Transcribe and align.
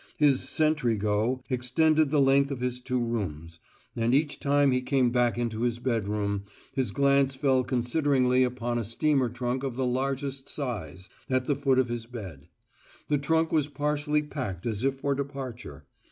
His 0.17 0.49
sentry 0.49 0.97
go 0.97 1.43
extended 1.47 2.09
the 2.09 2.19
length 2.19 2.49
of 2.49 2.59
his 2.59 2.81
two 2.81 2.99
rooms, 2.99 3.59
and 3.95 4.15
each 4.15 4.39
time 4.39 4.71
he 4.71 4.81
came 4.81 5.11
back 5.11 5.37
into 5.37 5.61
his 5.61 5.77
bedroom 5.77 6.45
his 6.73 6.89
glance 6.89 7.35
fell 7.35 7.63
consideringly 7.63 8.41
upon 8.43 8.79
a 8.79 8.83
steamer 8.83 9.29
trunk 9.29 9.61
of 9.61 9.75
the 9.75 9.85
largest 9.85 10.49
size, 10.49 11.07
at 11.29 11.45
the 11.45 11.53
foot 11.55 11.77
of 11.77 11.89
his 11.89 12.07
bed. 12.07 12.47
The 13.09 13.19
trunk 13.19 13.51
was 13.51 13.67
partially 13.67 14.23
packed 14.23 14.65
as 14.65 14.83
if 14.83 14.97
for 14.99 15.13
departure. 15.13 15.85